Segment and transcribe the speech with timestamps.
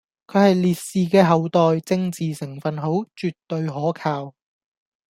[0.25, 4.33] 佢係烈士嘅後代，政治成份好，絕對可靠